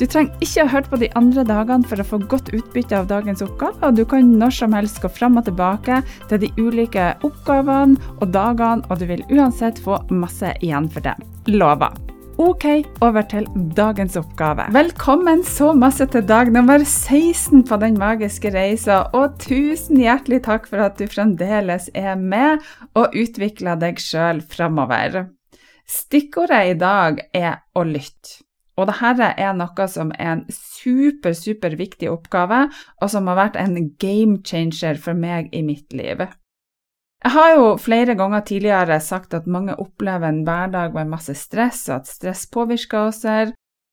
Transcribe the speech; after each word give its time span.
Du 0.00 0.06
trenger 0.08 0.32
ikke 0.40 0.64
ha 0.64 0.70
hørt 0.72 0.88
på 0.90 0.98
de 1.02 1.08
andre 1.18 1.44
dagene 1.46 1.86
for 1.88 2.00
å 2.00 2.06
få 2.06 2.18
godt 2.30 2.52
utbytte 2.56 2.96
av 2.96 3.10
dagens 3.10 3.42
oppgave, 3.44 3.76
og 3.84 3.98
du 3.98 4.04
kan 4.08 4.32
når 4.40 4.54
som 4.56 4.76
helst 4.76 5.02
gå 5.02 5.10
fram 5.12 5.36
og 5.38 5.46
tilbake 5.46 6.00
til 6.30 6.40
de 6.42 6.48
ulike 6.58 7.10
oppgavene 7.26 8.00
og 8.18 8.32
dagene, 8.32 8.82
og 8.88 9.02
du 9.02 9.06
vil 9.10 9.22
uansett 9.30 9.78
få 9.82 10.00
masse 10.10 10.54
igjen 10.64 10.88
for 10.92 11.04
det. 11.04 11.14
Lover. 11.52 11.92
Ok, 12.40 12.64
over 13.04 13.22
til 13.28 13.44
dagens 13.76 14.16
oppgave. 14.16 14.64
Velkommen 14.72 15.44
så 15.46 15.74
masse 15.76 16.06
til 16.10 16.24
dag 16.26 16.48
nummer 16.50 16.80
16 16.80 17.60
på 17.68 17.76
Den 17.82 17.98
magiske 18.00 18.50
reisa, 18.54 19.02
og 19.12 19.36
tusen 19.44 20.00
hjertelig 20.00 20.40
takk 20.48 20.70
for 20.70 20.82
at 20.82 20.96
du 20.98 21.04
fremdeles 21.12 21.90
er 21.94 22.16
med 22.16 22.64
og 22.96 23.12
utvikler 23.12 23.76
deg 23.78 24.00
sjøl 24.00 24.40
framover. 24.40 25.28
Stikkordet 25.86 26.64
i 26.72 26.78
dag 26.80 27.20
er 27.36 27.60
å 27.76 27.84
lytte. 27.84 28.40
Og 28.80 28.88
dette 28.88 29.28
er 29.36 29.52
noe 29.56 29.86
som 29.90 30.12
er 30.16 30.30
en 30.32 30.44
super, 30.48 31.34
super 31.36 31.76
viktig 31.76 32.08
oppgave, 32.10 32.64
og 33.02 33.10
som 33.12 33.28
har 33.28 33.38
vært 33.38 33.58
en 33.60 33.76
game 34.00 34.38
changer 34.46 35.00
for 35.00 35.18
meg 35.18 35.52
i 35.52 35.60
mitt 35.66 35.92
liv. 35.92 36.24
Jeg 37.22 37.34
har 37.36 37.52
jo 37.54 37.66
flere 37.78 38.16
ganger 38.18 38.42
tidligere 38.48 38.98
sagt 39.00 39.34
at 39.36 39.46
mange 39.46 39.76
opplever 39.78 40.26
en 40.32 40.42
hverdag 40.46 40.96
med 40.96 41.12
masse 41.12 41.36
stress, 41.38 41.84
og 41.90 42.00
at 42.00 42.10
stress 42.10 42.48
påvirker 42.50 43.12
oss, 43.12 43.22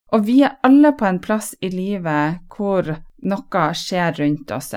og 0.09 0.25
vi 0.25 0.39
er 0.41 0.57
alle 0.65 0.95
på 0.97 1.05
en 1.05 1.19
plass 1.21 1.53
i 1.61 1.69
livet 1.69 2.39
hvor 2.55 2.87
noe 3.29 3.65
skjer 3.77 4.15
rundt 4.17 4.51
oss. 4.55 4.73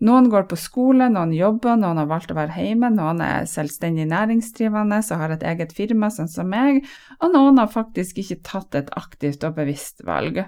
Noen 0.00 0.30
går 0.32 0.46
på 0.48 0.56
skole, 0.56 1.10
noen 1.12 1.32
jobber, 1.36 1.76
noen 1.76 1.98
har 2.00 2.08
valgt 2.08 2.30
å 2.32 2.36
være 2.38 2.56
hjemme, 2.56 2.88
noen 2.94 3.20
er 3.20 3.48
selvstendig 3.48 4.06
næringsdrivende 4.08 5.02
og 5.02 5.20
har 5.20 5.34
et 5.34 5.44
eget 5.44 5.74
firma, 5.76 6.08
sånn 6.08 6.30
som 6.32 6.48
meg, 6.48 6.86
og 7.20 7.34
noen 7.34 7.60
har 7.60 7.68
faktisk 7.68 8.22
ikke 8.22 8.38
tatt 8.48 8.78
et 8.80 8.88
aktivt 8.96 9.44
og 9.44 9.58
bevisst 9.58 10.00
valg. 10.08 10.46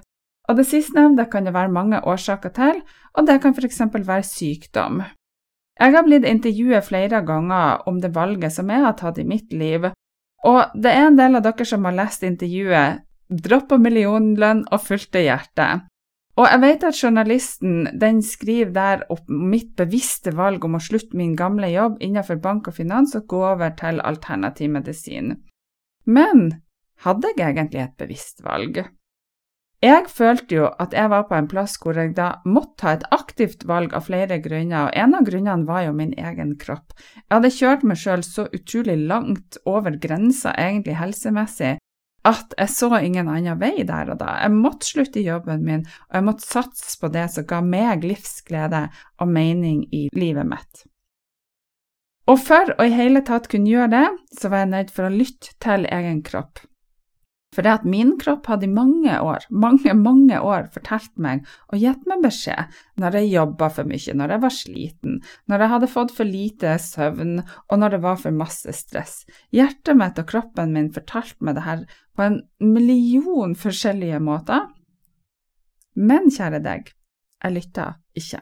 Og 0.48 0.56
det 0.56 0.64
sistnevnte 0.70 1.28
kan 1.30 1.45
det 1.45 1.53
være 1.53 1.73
mange 1.73 2.00
årsaker 2.00 2.55
til, 2.56 2.80
og 3.12 3.28
det 3.28 3.42
kan 3.45 3.53
f.eks. 3.53 3.83
være 3.92 4.25
sykdom. 4.25 5.05
Jeg 5.80 5.97
har 5.97 6.05
blitt 6.06 6.25
intervjuet 6.28 6.89
flere 6.89 7.20
ganger 7.27 7.84
om 7.89 8.00
det 8.00 8.14
valget 8.17 8.56
som 8.56 8.73
jeg 8.73 8.84
har 8.86 8.97
tatt 8.97 9.20
i 9.20 9.28
mitt 9.28 9.53
liv, 9.53 9.91
og 10.48 10.75
det 10.75 10.91
er 10.91 11.06
en 11.11 11.20
del 11.20 11.36
av 11.39 11.45
dere 11.45 11.68
som 11.68 11.85
har 11.86 11.96
lest 11.96 12.24
intervjuet 12.27 13.05
Droppa 13.33 13.79
millionlønn 13.80 14.67
og 14.68 14.83
fulgte 14.85 15.23
hjertet. 15.24 15.86
Og 16.41 16.47
jeg 16.48 16.63
vet 16.63 16.85
at 16.89 16.97
journalisten 16.97 17.75
den 18.01 18.23
skriver 18.25 18.73
der 18.73 19.03
om 19.13 19.43
mitt 19.53 19.75
bevisste 19.77 20.33
valg 20.37 20.65
om 20.65 20.79
å 20.79 20.81
slutte 20.81 21.19
min 21.19 21.35
gamle 21.37 21.69
jobb 21.69 22.01
innenfor 22.01 22.41
bank 22.41 22.70
og 22.70 22.79
finans 22.79 23.13
og 23.19 23.27
gå 23.29 23.43
over 23.51 23.75
til 23.77 24.01
alternativ 24.01 24.73
medisin. 24.73 25.35
Men 26.09 26.48
hadde 27.05 27.35
jeg 27.35 27.53
egentlig 27.53 27.85
et 27.85 27.97
bevisst 28.01 28.41
valg? 28.47 28.81
Jeg 29.83 30.07
følte 30.15 30.55
jo 30.55 30.67
at 30.79 30.92
jeg 30.95 31.11
var 31.11 31.25
på 31.27 31.35
en 31.35 31.48
plass 31.51 31.75
hvor 31.83 31.98
jeg 31.98 32.13
da 32.15 32.29
måtte 32.47 32.77
ta 32.79 32.92
et 32.95 33.07
aktivt 33.11 33.65
valg 33.67 33.97
av 33.98 34.07
flere 34.07 34.39
grunner, 34.39 34.87
og 34.87 34.95
en 34.95 35.17
av 35.19 35.27
grunnene 35.27 35.67
var 35.67 35.89
jo 35.89 35.95
min 35.98 36.13
egen 36.15 36.53
kropp. 36.61 36.95
Jeg 37.19 37.33
hadde 37.35 37.51
kjørt 37.51 37.83
meg 37.91 37.98
sjøl 37.98 38.23
så 38.23 38.47
utrolig 38.55 38.95
langt 39.11 39.59
over 39.67 39.98
grensa, 39.98 40.55
egentlig 40.55 41.01
helsemessig, 41.01 41.81
at 42.29 42.55
jeg 42.59 42.71
så 42.71 42.91
ingen 43.01 43.29
annen 43.31 43.59
vei 43.59 43.83
der 43.87 44.13
og 44.15 44.21
da. 44.21 44.37
Jeg 44.45 44.55
måtte 44.55 44.87
slutte 44.87 45.21
i 45.21 45.27
jobben 45.27 45.65
min, 45.67 45.85
og 46.11 46.19
jeg 46.19 46.27
måtte 46.29 46.47
satse 46.47 46.95
på 47.01 47.11
det 47.15 47.27
som 47.35 47.47
ga 47.51 47.61
meg 47.67 48.07
livsglede 48.07 48.87
og 49.19 49.31
mening 49.31 49.85
i 49.91 50.07
livet 50.15 50.47
mitt. 50.47 50.85
Og 52.31 52.39
for 52.39 52.75
å 52.79 52.87
i 52.87 52.95
hele 52.95 53.25
tatt 53.27 53.49
kunne 53.51 53.71
gjøre 53.71 53.91
det, 53.97 54.07
så 54.39 54.53
var 54.53 54.63
jeg 54.63 54.75
nødt 54.77 54.93
for 54.95 55.09
å 55.09 55.15
lytte 55.15 55.57
til 55.63 55.89
egen 55.91 56.23
kropp. 56.27 56.63
For 57.52 57.64
det 57.64 57.73
at 57.73 57.89
min 57.89 58.14
kropp 58.20 58.46
hadde 58.48 58.64
i 58.64 58.73
mange 58.73 59.13
år, 59.20 59.45
mange, 59.51 59.92
mange 59.96 60.39
år 60.40 60.70
fortalt 60.73 61.13
meg 61.20 61.45
og 61.68 61.83
gitt 61.83 62.07
meg 62.08 62.23
beskjed 62.24 62.79
når 63.01 63.18
jeg 63.18 63.33
jobba 63.35 63.68
for 63.77 63.89
mye, 63.89 64.14
når 64.17 64.35
jeg 64.35 64.45
var 64.45 64.55
sliten, 64.57 65.18
når 65.51 65.64
jeg 65.64 65.73
hadde 65.74 65.91
fått 65.92 66.14
for 66.17 66.29
lite 66.29 66.77
søvn 66.80 67.42
og 67.42 67.74
når 67.79 67.96
det 67.96 68.02
var 68.07 68.23
for 68.23 68.36
masse 68.36 68.77
stress. 68.77 69.18
Hjertet 69.52 69.98
mitt 70.01 70.20
og 70.23 70.30
kroppen 70.33 70.73
min 70.77 70.92
fortalte 70.95 71.45
meg 71.45 71.58
det 71.58 71.67
her 71.67 71.85
på 72.17 72.24
en 72.24 72.41
million 72.64 73.57
forskjellige 73.58 74.23
måter. 74.24 74.70
Men 75.92 76.33
kjære 76.33 76.62
deg, 76.64 76.89
jeg 77.42 77.58
lytta 77.58 77.92
ikke. 78.17 78.41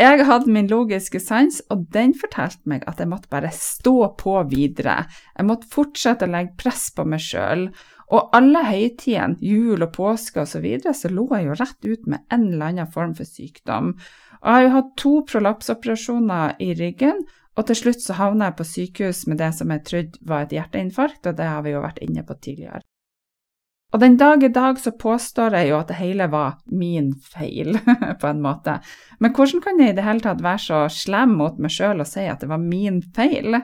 Jeg 0.00 0.24
hadde 0.24 0.48
min 0.48 0.68
logiske 0.70 1.20
sans, 1.20 1.58
og 1.68 1.82
den 1.92 2.14
fortalte 2.16 2.70
meg 2.70 2.86
at 2.88 3.02
jeg 3.02 3.10
måtte 3.10 3.28
bare 3.28 3.50
stå 3.52 4.14
på 4.16 4.38
videre. 4.48 5.02
Jeg 5.34 5.44
måtte 5.44 5.68
fortsette 5.68 6.24
å 6.24 6.32
legge 6.32 6.56
press 6.62 6.86
på 6.96 7.04
meg 7.04 7.20
sjøl. 7.20 7.66
Og 8.10 8.32
alle 8.34 8.62
høytidene, 8.64 9.36
jul 9.44 9.84
og 9.84 9.92
påske 9.92 10.40
osv., 10.40 10.54
så, 10.54 10.62
videre, 10.64 10.94
så 10.96 11.10
lå 11.12 11.26
jeg 11.34 11.50
jo 11.50 11.58
rett 11.60 11.90
ut 11.90 12.08
med 12.08 12.24
en 12.32 12.48
eller 12.48 12.72
annen 12.72 12.90
form 12.94 13.12
for 13.18 13.28
sykdom. 13.28 13.92
Og 14.40 14.48
jeg 14.48 14.56
har 14.56 14.64
jo 14.64 14.74
hatt 14.78 14.94
to 15.04 15.14
prolapsoperasjoner 15.34 16.56
i 16.64 16.72
ryggen, 16.80 17.20
og 17.60 17.68
til 17.68 17.82
slutt 17.82 18.00
så 18.00 18.16
havna 18.16 18.48
jeg 18.48 18.56
på 18.56 18.68
sykehus 18.72 19.26
med 19.28 19.42
det 19.42 19.52
som 19.58 19.74
jeg 19.74 19.84
trodde 19.84 20.24
var 20.24 20.46
et 20.46 20.56
hjerteinfarkt, 20.56 21.26
og 21.28 21.36
det 21.36 21.50
har 21.52 21.60
vi 21.66 21.76
jo 21.76 21.84
vært 21.84 22.00
inne 22.06 22.24
på 22.24 22.40
tidligere. 22.40 22.80
Og 23.90 23.98
den 23.98 24.16
dag 24.16 24.44
i 24.46 24.52
dag 24.54 24.78
så 24.78 24.92
påstår 24.94 25.56
jeg 25.58 25.70
jo 25.72 25.80
at 25.80 25.90
det 25.90 25.98
hele 25.98 26.28
var 26.30 26.60
min 26.70 27.10
feil, 27.32 27.74
på 28.22 28.30
en 28.30 28.42
måte. 28.42 28.78
Men 29.18 29.34
hvordan 29.34 29.64
kan 29.64 29.82
jeg 29.82 29.94
i 29.94 29.98
det 29.98 30.06
hele 30.06 30.22
tatt 30.24 30.44
være 30.44 30.62
så 30.62 30.84
slem 30.94 31.34
mot 31.40 31.58
meg 31.58 31.74
sjøl 31.74 32.02
og 32.02 32.08
si 32.08 32.28
at 32.30 32.44
det 32.44 32.50
var 32.52 32.62
min 32.62 33.02
feil? 33.16 33.58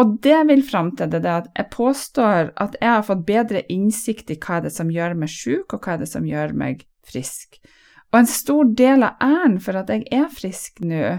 Og 0.00 0.16
det 0.24 0.40
vil 0.48 0.64
fram 0.66 0.90
til, 0.96 1.12
det 1.12 1.22
at 1.30 1.52
jeg 1.54 1.70
påstår 1.70 2.50
at 2.58 2.74
jeg 2.80 2.90
har 2.90 3.06
fått 3.06 3.26
bedre 3.28 3.62
innsikt 3.70 4.32
i 4.32 4.40
hva 4.40 4.58
det 4.64 4.72
er 4.72 4.78
som 4.80 4.90
gjør 4.90 5.14
meg 5.20 5.30
sjuk, 5.30 5.76
og 5.76 5.84
hva 5.84 6.00
det 6.00 6.08
er 6.08 6.14
som 6.16 6.26
gjør 6.26 6.56
meg 6.64 6.82
frisk. 7.06 7.60
Og 8.10 8.22
en 8.22 8.30
stor 8.30 8.72
del 8.78 9.04
av 9.06 9.20
æren 9.22 9.60
for 9.62 9.78
at 9.78 9.92
jeg 9.92 10.08
er 10.14 10.26
frisk 10.32 10.80
nå, 10.82 11.18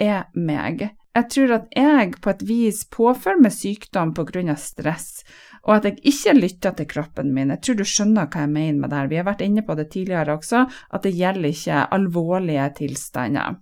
er 0.00 0.22
meg. 0.36 0.90
Jeg 1.16 1.26
tror 1.34 1.52
at 1.56 1.72
jeg 1.74 2.12
på 2.22 2.30
et 2.30 2.42
vis 2.46 2.84
påfører 2.86 3.40
meg 3.42 3.54
sykdom 3.54 4.12
av 4.14 4.58
stress 4.62 5.24
og 5.66 5.74
at 5.76 5.88
jeg 5.88 6.12
ikke 6.12 6.36
lytter 6.36 6.76
til 6.76 6.88
kroppen 6.88 7.32
min. 7.36 7.52
Jeg 7.54 7.62
tror 7.64 7.80
du 7.80 7.86
skjønner 7.88 8.28
hva 8.30 8.44
jeg 8.46 8.52
mener 8.52 8.78
med 8.80 8.92
det 8.92 9.00
her. 9.00 9.10
Vi 9.10 9.18
har 9.20 9.26
vært 9.28 9.44
inne 9.44 9.64
på 9.66 9.76
det 9.76 9.90
tidligere 9.92 10.38
også, 10.38 10.64
at 10.90 11.04
det 11.04 11.16
gjelder 11.16 11.52
ikke 11.52 11.82
alvorlige 11.96 12.68
tilstander. 12.80 13.58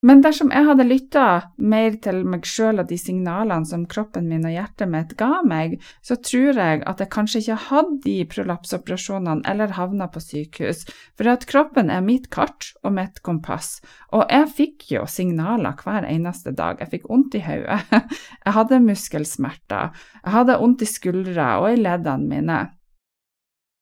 Men 0.00 0.22
dersom 0.24 0.48
jeg 0.48 0.64
hadde 0.64 0.86
lytta 0.88 1.24
mer 1.60 1.96
til 2.00 2.22
meg 2.24 2.46
sjøl 2.48 2.80
og 2.80 2.88
de 2.88 2.96
signalene 2.96 3.68
som 3.68 3.82
kroppen 3.90 4.30
min 4.30 4.46
og 4.48 4.54
hjertet 4.54 4.88
mitt 4.88 5.12
ga 5.20 5.42
meg, 5.44 5.74
så 6.00 6.16
tror 6.16 6.56
jeg 6.56 6.80
at 6.88 7.02
jeg 7.04 7.12
kanskje 7.12 7.42
ikke 7.42 7.58
hadde 7.66 7.98
de 8.06 8.14
prolapsoperasjonene 8.32 9.44
eller 9.52 9.76
havna 9.76 10.08
på 10.08 10.22
sykehus, 10.24 10.86
for 11.20 11.28
at 11.28 11.44
kroppen 11.50 11.92
er 11.92 12.00
mitt 12.06 12.30
kart 12.32 12.70
og 12.80 12.96
mitt 12.96 13.20
kompass, 13.26 13.82
og 14.16 14.24
jeg 14.32 14.48
fikk 14.56 14.88
jo 14.94 15.04
signaler 15.04 15.76
hver 15.84 16.08
eneste 16.08 16.56
dag. 16.56 16.80
Jeg 16.80 16.94
fikk 16.96 17.08
vondt 17.12 17.36
i 17.36 17.44
hodet, 17.44 17.82
jeg 18.46 18.56
hadde 18.56 18.82
muskelsmerter, 18.88 19.92
jeg 20.24 20.38
hadde 20.38 20.60
vondt 20.64 20.88
i 20.88 20.88
skuldra 20.88 21.58
og 21.60 21.74
i 21.74 21.80
leddene 21.84 22.30
mine. 22.32 22.62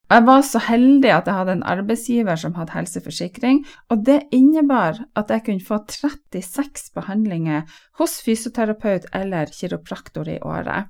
Jeg 0.08 0.24
var 0.24 0.40
så 0.46 0.60
heldig 0.64 1.10
at 1.12 1.26
jeg 1.28 1.36
hadde 1.36 1.54
en 1.58 1.66
arbeidsgiver 1.68 2.38
som 2.40 2.54
hadde 2.56 2.72
helseforsikring, 2.72 3.58
og 3.92 4.06
det 4.06 4.22
innebar 4.32 5.02
at 5.20 5.28
jeg 5.28 5.44
kunne 5.44 5.66
få 5.66 5.82
36 5.84 6.94
behandlinger 6.96 7.66
hos 8.00 8.16
fysioterapeut 8.24 9.04
eller 9.12 9.52
kiropraktor 9.52 10.30
i 10.32 10.38
året. 10.40 10.88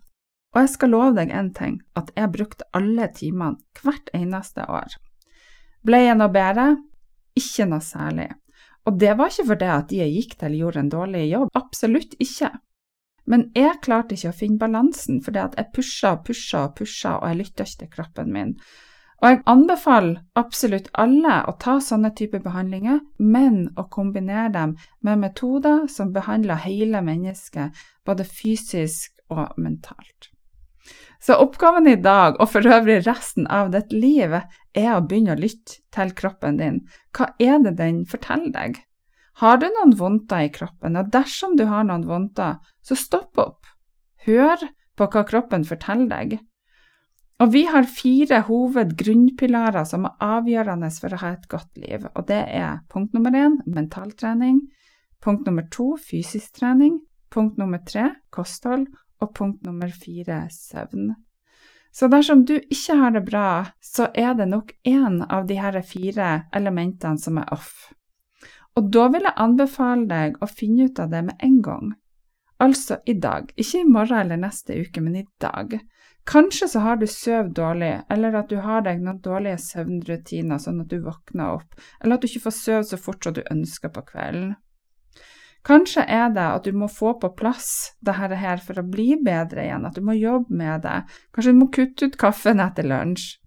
Og 0.55 0.63
jeg 0.63 0.73
skal 0.77 0.95
love 0.95 1.17
deg 1.19 1.35
én 1.35 1.51
ting, 1.55 1.81
at 1.99 2.15
jeg 2.15 2.31
brukte 2.33 2.71
alle 2.79 3.11
timene 3.17 3.83
hvert 3.83 4.15
eneste 4.15 4.65
år. 4.71 4.95
Ble 5.83 6.05
jeg 6.07 6.19
noe 6.19 6.31
bedre? 6.33 6.71
Ikke 7.39 7.67
noe 7.67 7.83
særlig. 7.83 8.31
Og 8.87 8.97
det 9.03 9.19
var 9.19 9.35
ikke 9.35 9.51
fordi 9.51 9.71
at 9.75 9.91
de 9.91 10.03
jeg 10.05 10.15
gikk 10.15 10.39
til 10.41 10.59
gjorde 10.63 10.85
en 10.85 10.95
dårlig 10.95 11.27
jobb, 11.29 11.51
absolutt 11.59 12.15
ikke. 12.23 12.55
Men 13.29 13.49
jeg 13.59 13.83
klarte 13.85 14.15
ikke 14.15 14.31
å 14.31 14.39
finne 14.47 14.63
balansen, 14.63 15.19
fordi 15.27 15.43
at 15.43 15.59
jeg 15.59 15.75
pusha 15.75 16.15
og 16.17 16.29
pusha 16.31 16.69
og 16.69 16.79
pusha, 16.79 17.19
og 17.19 17.27
jeg 17.29 17.43
lytta 17.43 17.67
ikke 17.67 17.83
til 17.83 17.97
kroppen 17.99 18.31
min. 18.33 18.55
Og 19.19 19.27
jeg 19.33 19.41
anbefaler 19.51 20.21
absolutt 20.39 20.89
alle 20.95 21.41
å 21.51 21.57
ta 21.59 21.79
sånne 21.83 22.13
typer 22.15 22.43
behandlinger, 22.45 23.01
men 23.19 23.65
å 23.75 23.89
kombinere 23.91 24.53
dem 24.55 24.77
med 25.03 25.23
metoder 25.25 25.89
som 25.91 26.13
behandler 26.15 26.63
hele 26.63 27.03
mennesket, 27.03 27.75
både 28.07 28.27
fysisk 28.27 29.17
og 29.35 29.59
mentalt. 29.59 30.31
Så 31.21 31.35
oppgaven 31.43 31.89
i 31.91 31.97
dag, 31.99 32.39
og 32.39 32.53
for 32.53 32.63
øvrig 32.63 33.01
resten 33.07 33.49
av 33.51 33.73
ditt 33.75 33.91
liv, 33.93 34.39
er 34.79 34.91
å 34.95 35.03
begynne 35.03 35.35
å 35.35 35.41
lytte 35.41 35.81
til 35.95 36.15
kroppen 36.15 36.61
din. 36.61 36.85
Hva 37.11 37.33
er 37.43 37.59
det 37.65 37.75
den 37.81 38.05
forteller 38.07 38.55
deg? 38.55 38.79
Har 39.43 39.59
du 39.59 39.67
noen 39.67 39.97
vondter 39.99 40.47
i 40.47 40.53
kroppen, 40.55 40.97
og 40.99 41.11
dersom 41.15 41.59
du 41.59 41.67
har 41.71 41.85
noen 41.87 42.07
vondter, 42.07 42.59
så 42.83 42.95
stopp 42.99 43.39
opp. 43.39 43.67
Hør 44.27 44.63
på 44.99 45.11
hva 45.11 45.25
kroppen 45.27 45.67
forteller 45.67 46.11
deg. 46.11 46.39
Og 47.39 47.53
vi 47.55 47.63
har 47.71 47.87
fire 47.87 48.41
hovedgrunnpilarer 48.49 49.85
som 49.87 50.09
er 50.09 50.17
avgjørende 50.27 50.89
for 50.91 51.15
å 51.15 51.21
ha 51.21 51.35
et 51.37 51.47
godt 51.51 51.79
liv, 51.79 52.09
og 52.15 52.27
det 52.27 52.41
er 52.59 52.81
punkt 52.91 53.15
nummer 53.15 53.35
én 53.39 53.61
mentaltrening, 53.67 54.65
punkt 55.23 55.47
nummer 55.47 55.69
to 55.71 55.93
fysisk 56.03 56.59
trening, 56.59 56.99
punkt 57.31 57.59
nummer 57.61 57.79
tre 57.87 58.09
kosthold 58.35 58.89
og 59.23 59.35
punkt 59.39 59.63
nummer 59.67 59.93
fire 59.95 60.47
søvn. 60.51 61.13
Så 61.95 62.09
dersom 62.11 62.43
du 62.45 62.57
ikke 62.59 62.97
har 62.99 63.15
det 63.15 63.25
bra, 63.27 63.49
så 63.81 64.09
er 64.15 64.35
det 64.39 64.49
nok 64.51 64.75
én 64.87 65.23
av 65.23 65.47
de 65.47 65.57
her 65.59 65.79
fire 65.83 66.49
elementene 66.55 67.19
som 67.19 67.39
er 67.39 67.55
off. 67.55 67.93
Og 68.77 68.91
da 68.95 69.09
vil 69.15 69.27
jeg 69.27 69.43
anbefale 69.43 70.07
deg 70.11 70.37
å 70.43 70.51
finne 70.51 70.91
ut 70.91 71.01
av 71.03 71.15
det 71.15 71.25
med 71.31 71.43
en 71.43 71.57
gang. 71.63 71.95
Altså 72.63 72.99
i 73.07 73.15
dag, 73.15 73.51
ikke 73.57 73.81
i 73.81 73.89
morgen 73.89 74.21
eller 74.21 74.39
neste 74.43 74.75
uke, 74.75 75.03
men 75.03 75.17
i 75.19 75.27
dag. 75.41 75.79
Kanskje 76.29 76.69
så 76.69 76.81
har 76.85 76.99
du 77.01 77.07
sovet 77.09 77.55
dårlig, 77.57 78.03
eller 78.13 78.35
at 78.37 78.51
du 78.53 78.59
har 78.61 78.83
deg 78.85 79.01
noen 79.01 79.21
dårlige 79.25 79.63
søvnrutiner 79.65 80.61
sånn 80.61 80.83
at 80.83 80.91
du 80.91 80.99
våkner 81.01 81.55
opp, 81.57 81.79
eller 82.03 82.19
at 82.19 82.25
du 82.25 82.29
ikke 82.29 82.45
får 82.45 82.57
sove 82.57 82.89
så 82.91 82.99
fort 83.01 83.25
som 83.25 83.37
du 83.39 83.41
ønsker 83.49 83.93
på 83.95 84.03
kvelden. 84.11 84.51
Kanskje 85.65 86.05
er 86.05 86.29
det 86.37 86.45
at 86.45 86.69
du 86.69 86.77
må 86.77 86.87
få 86.93 87.15
på 87.21 87.33
plass 87.37 87.95
dette 88.05 88.37
her 88.41 88.61
for 88.63 88.81
å 88.81 88.87
bli 88.87 89.17
bedre 89.25 89.65
igjen, 89.65 89.89
at 89.89 89.97
du 89.97 90.05
må 90.05 90.15
jobbe 90.17 90.55
med 90.55 90.85
det. 90.85 91.01
Kanskje 91.35 91.55
du 91.57 91.61
må 91.63 91.71
kutte 91.75 92.09
ut 92.09 92.21
kaffen 92.21 92.61
etter 92.61 92.87
lunsj. 92.89 93.39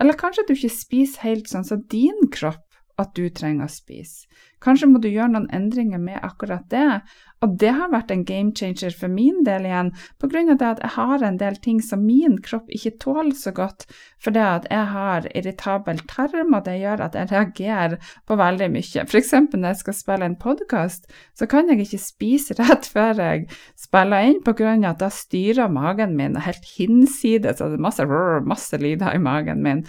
Eller 0.00 0.16
kanskje 0.18 0.46
du 0.48 0.54
ikke 0.54 0.72
spiser 0.72 1.26
helt 1.26 1.50
sånn 1.50 1.66
som 1.66 1.82
din 1.90 2.30
kropp 2.34 2.67
at 2.98 3.14
du 3.14 3.28
trenger 3.30 3.68
å 3.68 3.72
spise. 3.72 4.26
Kanskje 4.58 4.88
må 4.90 4.98
du 4.98 5.06
gjøre 5.06 5.30
noen 5.30 5.46
endringer 5.54 6.00
med 6.02 6.18
akkurat 6.26 6.64
det, 6.72 7.00
og 7.38 7.52
det 7.62 7.70
har 7.76 7.92
vært 7.92 8.10
en 8.10 8.24
game 8.26 8.50
changer 8.58 8.90
for 8.98 9.12
min 9.12 9.44
del 9.46 9.68
igjen, 9.68 9.92
det 10.18 10.66
at 10.66 10.80
jeg 10.82 10.90
har 10.96 11.22
en 11.22 11.38
del 11.38 11.58
ting 11.62 11.78
som 11.84 12.02
min 12.02 12.40
kropp 12.42 12.66
ikke 12.74 12.96
tåler 12.98 13.36
så 13.38 13.52
godt, 13.54 13.86
fordi 14.18 14.42
at 14.42 14.66
jeg 14.70 14.90
har 14.90 15.28
irritabel 15.30 16.02
tarm, 16.10 16.56
og 16.58 16.66
det 16.66 16.80
gjør 16.80 17.04
at 17.06 17.14
jeg 17.14 17.30
reagerer 17.30 18.10
på 18.26 18.38
veldig 18.42 18.70
mye. 18.74 19.06
Eksempel 19.06 19.62
når 19.62 19.76
jeg 19.76 19.82
skal 19.84 19.98
spille 20.00 20.26
en 20.26 20.36
podkast, 20.42 21.06
så 21.38 21.46
kan 21.46 21.70
jeg 21.70 21.86
ikke 21.86 22.02
spise 22.02 22.58
rett 22.58 22.90
før 22.94 23.22
jeg 23.22 23.46
spiller 23.78 24.32
inn, 24.32 24.42
av 24.42 24.90
at 24.90 25.02
da 25.06 25.14
styrer 25.14 25.70
magen 25.70 26.18
min 26.18 26.34
helt 26.42 26.66
hinsides, 26.74 27.62
og 27.62 27.70
det 27.70 27.78
er 27.78 27.86
masse, 27.86 28.10
masse 28.42 28.82
lyder 28.82 29.14
i 29.14 29.22
magen 29.22 29.62
min. 29.62 29.86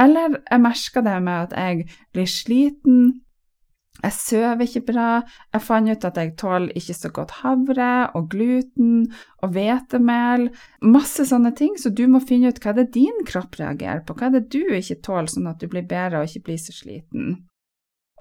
Eller 0.00 0.40
jeg 0.50 0.62
merker 0.64 1.04
det 1.06 1.18
med 1.22 1.48
at 1.48 1.54
jeg 1.54 1.86
blir 2.14 2.30
sliten, 2.30 3.12
jeg 4.02 4.12
sover 4.12 4.66
ikke 4.66 4.82
bra, 4.88 5.08
jeg 5.54 5.62
fant 5.62 5.88
ut 5.88 6.04
at 6.08 6.18
jeg 6.18 6.34
tåler 6.40 6.74
ikke 6.76 6.96
så 6.98 7.10
godt 7.14 7.36
havre 7.44 7.92
og 8.18 8.26
gluten 8.32 9.06
og 9.38 9.54
hvetemel, 9.54 10.48
masse 10.82 11.24
sånne 11.30 11.54
ting, 11.56 11.78
så 11.78 11.92
du 11.94 12.04
må 12.10 12.20
finne 12.26 12.50
ut 12.50 12.60
hva 12.60 12.74
det 12.74 12.88
er 12.88 12.94
din 12.98 13.24
kropp 13.28 13.56
reagerer 13.60 14.02
på, 14.04 14.16
hva 14.18 14.28
er 14.28 14.40
det 14.40 14.48
du 14.52 14.74
ikke 14.74 14.98
tåler, 15.06 15.30
sånn 15.30 15.48
at 15.48 15.62
du 15.62 15.70
blir 15.70 15.86
bedre 15.88 16.20
og 16.20 16.28
ikke 16.28 16.50
blir 16.50 16.60
så 16.60 16.74
sliten. 16.74 17.36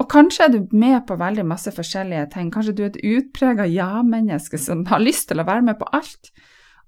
Og 0.02 0.10
kanskje 0.10 0.46
er 0.46 0.54
du 0.54 0.72
med 0.78 1.04
på 1.10 1.18
veldig 1.20 1.46
masse 1.46 1.74
forskjellige 1.74 2.30
ting, 2.38 2.54
kanskje 2.54 2.78
du 2.78 2.84
er 2.86 2.92
et 2.92 3.04
utprega 3.18 3.68
ja-menneske 3.70 4.62
som 4.62 4.86
har 4.90 5.02
lyst 5.02 5.30
til 5.30 5.42
å 5.42 5.48
være 5.50 5.66
med 5.68 5.82
på 5.82 5.90
alt. 5.94 6.32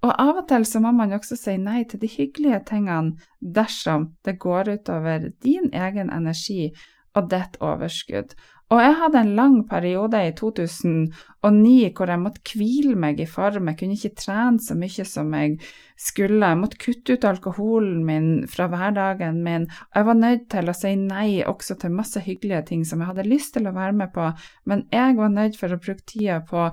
Og 0.05 0.11
av 0.21 0.41
og 0.41 0.49
til 0.49 0.65
så 0.69 0.81
må 0.83 0.91
man 0.93 1.15
også 1.17 1.37
si 1.39 1.55
nei 1.57 1.83
til 1.89 2.01
de 2.03 2.09
hyggelige 2.11 2.61
tingene 2.69 3.15
dersom 3.57 4.11
det 4.25 4.37
går 4.43 4.75
utover 4.75 5.31
din 5.41 5.71
egen 5.73 6.11
energi 6.13 6.69
og 7.15 7.31
ditt 7.31 7.57
overskudd. 7.63 8.35
Og 8.73 8.79
jeg 8.81 8.95
hadde 8.97 9.19
en 9.21 9.35
lang 9.37 9.55
periode 9.69 10.17
i 10.25 10.31
2009 10.33 11.73
hvor 11.93 12.09
jeg 12.09 12.21
måtte 12.21 12.57
hvile 12.57 12.95
meg 12.97 13.19
i 13.21 13.27
form. 13.29 13.69
Jeg 13.69 13.77
kunne 13.77 13.97
ikke 13.97 14.17
trene 14.23 14.61
så 14.61 14.73
mye 14.77 15.05
som 15.05 15.35
jeg 15.37 15.59
skulle. 16.01 16.41
Jeg 16.41 16.59
måtte 16.59 16.79
kutte 16.81 17.13
ut 17.13 17.27
alkoholen 17.29 18.01
min 18.07 18.27
fra 18.49 18.65
hverdagen 18.71 19.43
min. 19.45 19.69
Jeg 19.93 20.09
var 20.09 20.17
nødt 20.17 20.49
til 20.49 20.69
å 20.69 20.77
si 20.77 20.95
nei 20.97 21.29
også 21.45 21.77
til 21.81 21.93
masse 21.93 22.25
hyggelige 22.25 22.63
ting 22.71 22.85
som 22.89 23.03
jeg 23.03 23.11
hadde 23.13 23.29
lyst 23.29 23.53
til 23.53 23.69
å 23.69 23.75
være 23.75 23.97
med 24.01 24.13
på, 24.17 24.31
men 24.65 24.87
jeg 24.93 25.17
var 25.21 25.33
nødt 25.33 25.61
for 25.61 25.69
å 25.69 25.81
bruke 25.81 26.01
tida 26.09 26.41
på 26.49 26.71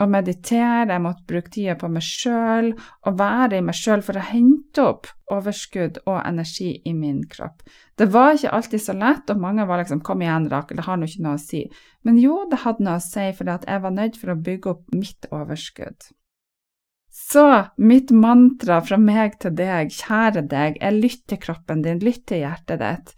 å 0.00 0.06
meditere, 0.08 0.88
jeg 0.88 1.02
måtte 1.04 1.26
bruke 1.28 1.52
tida 1.52 1.76
på 1.78 1.90
meg 1.92 2.04
sjøl 2.04 2.70
og 2.72 3.18
være 3.20 3.58
i 3.58 3.64
meg 3.64 3.76
sjøl 3.76 4.04
for 4.04 4.16
å 4.16 4.26
hente 4.30 4.84
opp 4.84 5.10
overskudd 5.30 6.00
og 6.06 6.20
energi 6.22 6.70
i 6.88 6.94
min 6.96 7.20
kropp. 7.30 7.62
Det 8.00 8.08
var 8.12 8.34
ikke 8.34 8.54
alltid 8.56 8.84
så 8.84 8.96
lett, 8.96 9.30
og 9.30 9.42
mange 9.42 9.66
var 9.68 9.82
liksom 9.82 10.00
'kom 10.00 10.22
igjen, 10.22 10.48
Rakel, 10.50 10.76
det 10.76 10.86
har 10.86 10.96
nå 10.96 11.06
ikke 11.06 11.22
noe 11.22 11.36
å 11.36 11.44
si'. 11.48 11.70
Men 12.04 12.16
jo, 12.18 12.46
det 12.50 12.64
hadde 12.64 12.84
noe 12.84 12.96
å 12.96 13.04
si, 13.04 13.32
for 13.32 13.44
jeg 13.44 13.82
var 13.82 13.90
nødt 13.90 14.16
for 14.16 14.32
å 14.32 14.42
bygge 14.42 14.70
opp 14.70 14.84
mitt 14.94 15.26
overskudd. 15.30 16.10
Så 17.10 17.44
mitt 17.76 18.10
mantra 18.10 18.80
fra 18.80 18.96
meg 18.96 19.38
til 19.42 19.54
deg, 19.58 19.90
kjære 19.90 20.46
deg, 20.48 20.78
er 20.80 20.92
lytt 20.94 21.26
til 21.26 21.38
kroppen 21.38 21.82
din, 21.82 21.98
lytt 21.98 22.26
til 22.30 22.44
hjertet 22.44 22.78
ditt. 22.78 23.14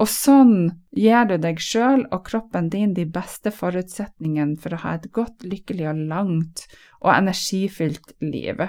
Og 0.00 0.08
sånn 0.08 0.54
gir 0.96 1.26
du 1.28 1.36
deg 1.40 1.60
sjøl 1.60 2.06
og 2.08 2.24
kroppen 2.28 2.70
din 2.72 2.94
de 2.96 3.04
beste 3.04 3.52
forutsetningene 3.52 4.56
for 4.60 4.72
å 4.72 4.80
ha 4.86 4.94
et 4.96 5.10
godt, 5.12 5.44
lykkelig 5.44 5.90
og 5.90 6.00
langt 6.12 6.64
og 7.02 7.12
energifylt 7.12 8.14
liv. 8.24 8.62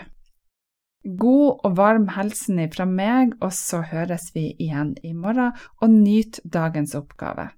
God 1.03 1.65
og 1.67 1.75
varm 1.79 2.07
helsen 2.15 2.61
fra 2.71 2.85
meg, 2.87 3.35
og 3.43 3.51
så 3.55 3.81
høres 3.87 4.29
vi 4.35 4.53
igjen 4.55 4.93
i 5.03 5.11
morgen, 5.13 5.51
og 5.81 5.91
nyt 5.91 6.39
dagens 6.43 6.95
oppgave. 6.95 7.49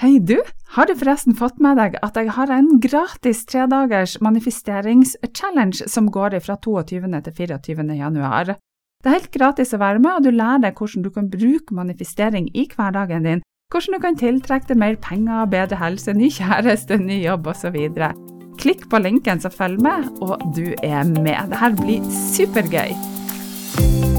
Hei 0.00 0.16
du, 0.24 0.38
har 0.76 0.88
du 0.88 0.94
forresten 0.96 1.36
fått 1.36 1.58
med 1.60 1.76
deg 1.76 1.98
at 2.00 2.16
jeg 2.16 2.32
har 2.32 2.52
en 2.52 2.78
gratis 2.80 3.42
tredagers 3.48 4.16
manifesteringschallenge 4.24 5.88
som 5.92 6.08
går 6.08 6.38
fra 6.40 6.56
22. 6.56 7.04
til 7.26 7.34
24. 7.36 7.84
januar? 7.98 8.54
Det 9.00 9.08
er 9.08 9.16
helt 9.16 9.30
gratis 9.32 9.70
å 9.72 9.78
være 9.80 10.00
med, 10.04 10.18
og 10.18 10.26
du 10.26 10.34
lærer 10.34 10.60
deg 10.66 10.76
hvordan 10.76 11.04
du 11.06 11.08
kan 11.14 11.30
bruke 11.32 11.72
manifestering 11.76 12.50
i 12.52 12.66
hverdagen 12.68 13.24
din, 13.24 13.40
hvordan 13.72 13.96
du 13.96 14.02
kan 14.02 14.18
tiltrekke 14.20 14.68
deg 14.68 14.80
mer 14.82 14.98
penger, 15.00 15.48
bedre 15.48 15.78
helse, 15.80 16.12
ny 16.12 16.28
kjæreste, 16.36 17.00
ny 17.00 17.22
jobb 17.22 17.48
osv. 17.48 17.78
Klikk 18.60 18.84
på 18.92 19.00
linken 19.00 19.40
som 19.40 19.54
følger 19.56 19.86
med, 19.88 20.10
og 20.20 20.44
du 20.52 20.74
er 20.84 21.08
med. 21.16 21.48
Dette 21.54 21.72
blir 21.80 22.04
supergøy! 22.12 24.09